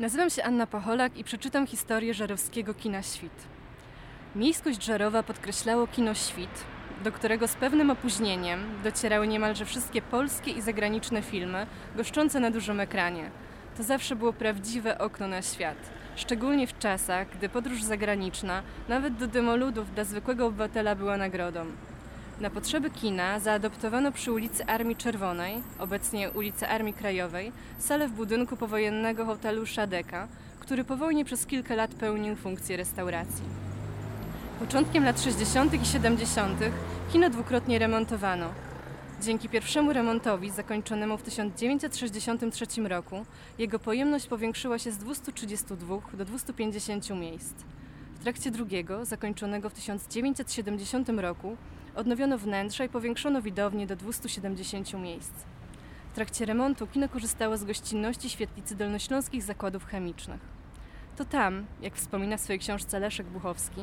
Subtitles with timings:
[0.00, 3.46] Nazywam się Anna Pocholak i przeczytam historię żarowskiego kina Świt.
[4.34, 6.64] Miejskość Żarowa podkreślało kino Świt,
[7.04, 12.80] do którego z pewnym opóźnieniem docierały niemalże wszystkie polskie i zagraniczne filmy goszczące na dużym
[12.80, 13.30] ekranie.
[13.76, 19.26] To zawsze było prawdziwe okno na świat, szczególnie w czasach, gdy podróż zagraniczna, nawet do
[19.26, 21.66] demoludów dla zwykłego obywatela była nagrodą.
[22.40, 28.56] Na potrzeby kina zaadoptowano przy ulicy Armii Czerwonej, obecnie ulicy Armii Krajowej, salę w budynku
[28.56, 30.28] powojennego hotelu Szadeka,
[30.60, 33.44] który po wojnie przez kilka lat pełnił funkcję restauracji.
[34.60, 35.82] Początkiem lat 60.
[35.82, 36.60] i 70.
[37.12, 38.50] kino dwukrotnie remontowano.
[39.22, 43.26] Dzięki pierwszemu remontowi, zakończonemu w 1963 roku,
[43.58, 47.54] jego pojemność powiększyła się z 232 do 250 miejsc.
[48.20, 51.56] W trakcie drugiego, zakończonego w 1970 roku,
[51.96, 55.32] odnowiono wnętrza i powiększono widownię do 270 miejsc.
[56.12, 60.40] W trakcie remontu kino korzystało z gościnności świetlicy dolnośląskich zakładów chemicznych.
[61.16, 63.80] To tam, jak wspomina w swojej książce Leszek Buchowski,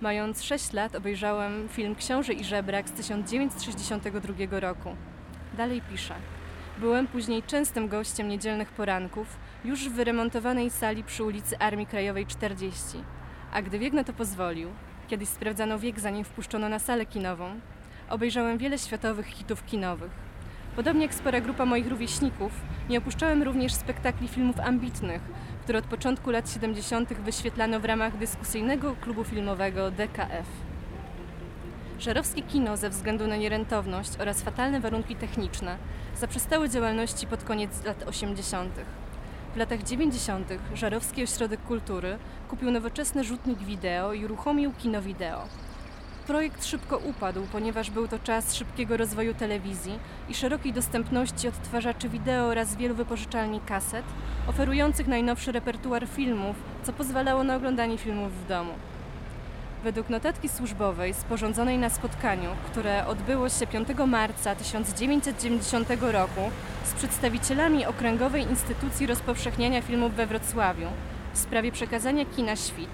[0.00, 4.96] mając 6 lat obejrzałem film Książę i żebrak z 1962 roku.
[5.56, 6.14] Dalej pisze.
[6.78, 12.98] Byłem później częstym gościem niedzielnych poranków, już w wyremontowanej sali przy ulicy Armii Krajowej 40.
[13.52, 14.68] A gdy wiek na to pozwolił,
[15.10, 17.60] Kiedyś sprawdzano wiek, zanim wpuszczono na salę kinową.
[18.10, 20.10] Obejrzałem wiele światowych hitów kinowych.
[20.76, 22.52] Podobnie jak spora grupa moich rówieśników,
[22.88, 25.22] nie opuszczałem również spektakli filmów ambitnych,
[25.62, 27.14] które od początku lat 70.
[27.14, 30.46] wyświetlano w ramach dyskusyjnego klubu filmowego DKF.
[31.98, 35.76] Żarowskie kino ze względu na nierentowność oraz fatalne warunki techniczne
[36.16, 38.74] zaprzestały działalności pod koniec lat 80.
[39.54, 40.48] W latach 90.
[40.74, 45.42] Żarowski Ośrodek Kultury kupił nowoczesny rzutnik wideo i uruchomił kino wideo.
[46.26, 49.98] Projekt szybko upadł, ponieważ był to czas szybkiego rozwoju telewizji
[50.28, 54.04] i szerokiej dostępności odtwarzaczy wideo oraz wielu wypożyczalni kaset,
[54.48, 58.72] oferujących najnowszy repertuar filmów, co pozwalało na oglądanie filmów w domu.
[59.84, 66.40] Według notatki służbowej sporządzonej na spotkaniu, które odbyło się 5 marca 1990 roku
[66.84, 70.86] z przedstawicielami Okręgowej Instytucji Rozpowszechniania Filmów we Wrocławiu
[71.32, 72.90] w sprawie przekazania kina Świt,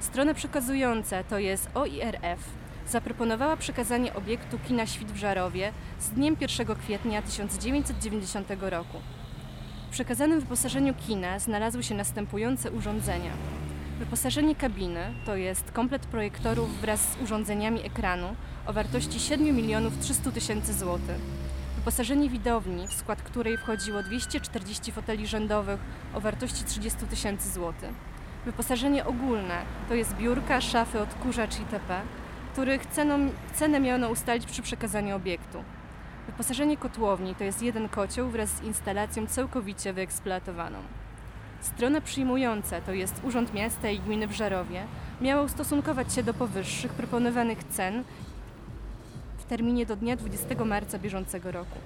[0.00, 2.40] strona przekazująca, to jest OIRF,
[2.88, 8.98] zaproponowała przekazanie obiektu kina Świt w Żarowie z dniem 1 kwietnia 1990 roku.
[9.88, 13.30] W przekazanym wyposażeniu kina znalazły się następujące urządzenia–
[14.02, 18.36] Wyposażenie kabiny to jest komplet projektorów wraz z urządzeniami ekranu
[18.66, 21.16] o wartości 7 milionów 300 tysięcy złotych.
[21.76, 25.80] Wyposażenie widowni, w skład której wchodziło 240 foteli rzędowych
[26.14, 27.90] o wartości 30 tysięcy złotych.
[28.44, 32.00] Wyposażenie ogólne to jest biurka, szafy, odkurzacz itp.,
[32.52, 35.58] których ceną, cenę miano ustalić przy przekazaniu obiektu.
[36.26, 40.78] Wyposażenie kotłowni to jest jeden kocioł wraz z instalacją całkowicie wyeksploatowaną.
[41.62, 44.86] Strona przyjmująca, to jest Urząd Miasta i Gminy w Żarowie,
[45.20, 48.04] miała ustosunkować się do powyższych proponowanych cen
[49.38, 51.78] w terminie do dnia 20 marca bieżącego roku.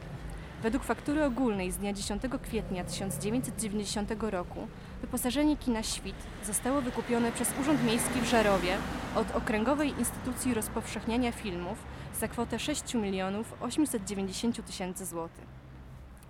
[0.63, 4.69] Według faktury ogólnej z dnia 10 kwietnia 1990 roku
[5.01, 8.77] wyposażenie kina Świt zostało wykupione przez Urząd Miejski w Żarowie
[9.17, 11.79] od Okręgowej Instytucji Rozpowszechniania Filmów
[12.21, 15.56] za kwotę 6 milionów 890 tysięcy złotych.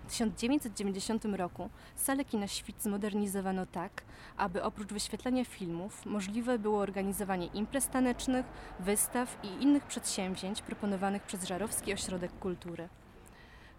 [0.07, 4.03] W 1990 roku salę kina Świt zmodernizowano tak,
[4.37, 8.47] aby oprócz wyświetlania filmów możliwe było organizowanie imprez tanecznych,
[8.81, 12.89] wystaw i innych przedsięwzięć proponowanych przez Żarowski Ośrodek Kultury.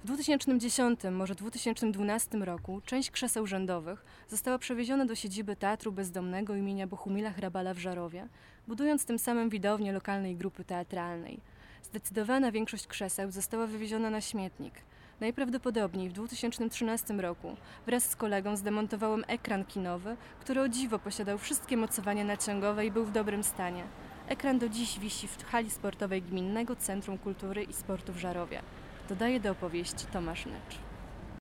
[0.04, 6.88] W 2010, może 2012 roku część krzeseł rzędowych została przewieziona do siedziby Teatru Bezdomnego imienia
[6.88, 8.28] Bohumila Hrabala w Żarowie,
[8.68, 11.40] budując tym samym widownię lokalnej grupy teatralnej.
[11.84, 14.74] Zdecydowana większość krzeseł została wywieziona na śmietnik–
[15.20, 21.78] Najprawdopodobniej w 2013 roku wraz z kolegą zdemontowałem ekran kinowy, który o dziwo posiadał wszystkie
[21.78, 23.84] mocowania naciągowe i był w dobrym stanie.
[24.28, 28.62] Ekran do dziś wisi w hali sportowej Gminnego Centrum Kultury i Sportu w Żarowie.
[29.10, 30.78] Dodaje do opowieści Tomasz Nycz.